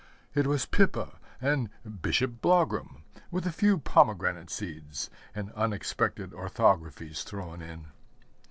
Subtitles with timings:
[0.33, 1.69] It was Pippa and
[2.01, 7.85] Bishop Blougram with a few pomegranate seeds and unexpected orthographies thrown in.